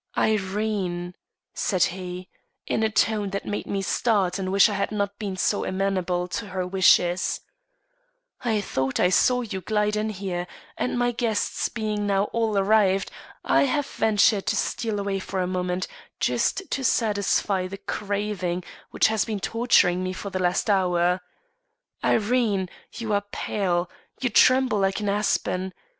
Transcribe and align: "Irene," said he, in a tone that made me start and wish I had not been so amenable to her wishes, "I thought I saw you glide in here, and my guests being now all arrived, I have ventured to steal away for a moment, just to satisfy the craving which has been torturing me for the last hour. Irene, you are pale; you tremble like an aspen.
"Irene," 0.17 1.13
said 1.53 1.83
he, 1.83 2.27
in 2.65 2.81
a 2.81 2.89
tone 2.89 3.29
that 3.29 3.45
made 3.45 3.67
me 3.67 3.83
start 3.83 4.39
and 4.39 4.51
wish 4.51 4.67
I 4.67 4.73
had 4.73 4.91
not 4.91 5.19
been 5.19 5.37
so 5.37 5.63
amenable 5.63 6.27
to 6.29 6.47
her 6.47 6.65
wishes, 6.65 7.39
"I 8.43 8.61
thought 8.61 8.99
I 8.99 9.09
saw 9.09 9.41
you 9.41 9.61
glide 9.61 9.95
in 9.95 10.09
here, 10.09 10.47
and 10.75 10.97
my 10.97 11.11
guests 11.11 11.69
being 11.69 12.07
now 12.07 12.23
all 12.33 12.57
arrived, 12.57 13.11
I 13.45 13.65
have 13.65 13.85
ventured 13.85 14.47
to 14.47 14.55
steal 14.55 14.99
away 14.99 15.19
for 15.19 15.39
a 15.39 15.45
moment, 15.45 15.85
just 16.19 16.63
to 16.71 16.83
satisfy 16.83 17.67
the 17.67 17.77
craving 17.77 18.63
which 18.89 19.05
has 19.09 19.23
been 19.23 19.39
torturing 19.39 20.03
me 20.03 20.13
for 20.13 20.31
the 20.31 20.39
last 20.41 20.67
hour. 20.67 21.21
Irene, 22.03 22.69
you 22.93 23.13
are 23.13 23.25
pale; 23.31 23.87
you 24.19 24.31
tremble 24.31 24.79
like 24.79 24.99
an 24.99 25.09
aspen. 25.09 25.75